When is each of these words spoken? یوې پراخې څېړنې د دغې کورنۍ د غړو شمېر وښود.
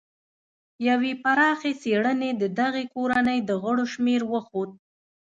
یوې 0.87 1.13
پراخې 1.23 1.71
څېړنې 1.81 2.29
د 2.41 2.43
دغې 2.59 2.83
کورنۍ 2.93 3.39
د 3.49 3.51
غړو 3.61 3.85
شمېر 3.93 4.21
وښود. 4.31 4.69